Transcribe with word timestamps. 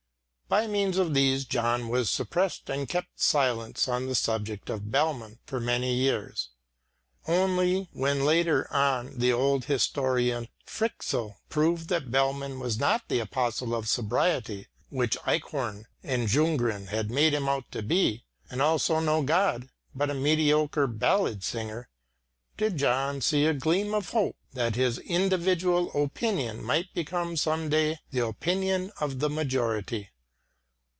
By 0.59 0.67
means 0.67 0.97
of 0.97 1.13
these 1.13 1.45
John 1.45 1.87
was 1.87 2.09
suppressed 2.09 2.69
and 2.69 2.85
kept 2.89 3.21
silence 3.21 3.87
on 3.87 4.07
the 4.07 4.15
subject 4.15 4.69
of 4.69 4.91
Bellmann 4.91 5.39
for 5.45 5.61
many 5.61 5.93
years. 5.93 6.49
Only 7.25 7.87
when 7.93 8.25
later 8.25 8.67
on 8.73 9.17
the 9.19 9.31
old 9.31 9.63
historian 9.71 10.49
Fryxell 10.67 11.37
proved 11.47 11.87
that 11.87 12.11
Bellmann 12.11 12.59
was 12.59 12.77
not 12.77 13.07
the 13.07 13.21
apostle 13.21 13.73
of 13.73 13.87
sobriety 13.87 14.67
which 14.89 15.15
Eichhorn 15.25 15.85
and 16.03 16.27
Ljunggren 16.27 16.87
had 16.87 17.09
made 17.09 17.33
him 17.33 17.47
out 17.47 17.71
to 17.71 17.81
be, 17.81 18.25
and 18.49 18.61
also 18.61 18.99
no 18.99 19.21
god, 19.23 19.69
but 19.95 20.09
a 20.09 20.13
mediocre 20.13 20.85
ballad 20.85 21.45
singer, 21.45 21.87
did 22.57 22.75
John 22.75 23.21
see 23.21 23.45
a 23.45 23.53
gleam 23.53 23.93
of 23.93 24.09
hope 24.09 24.35
that 24.51 24.75
his 24.75 24.99
individual 24.99 25.93
opinion 25.93 26.61
might 26.61 26.93
become 26.93 27.37
some 27.37 27.69
day 27.69 27.99
the 28.09 28.25
opinion 28.27 28.91
of 28.99 29.19
the 29.19 29.29
majority. 29.29 30.09